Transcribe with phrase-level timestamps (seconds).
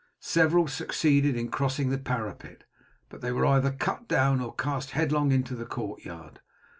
[0.19, 2.63] Several succeeded in crossing the parapet,
[3.09, 6.39] but they were either cut down or cast headlong into the courtyard.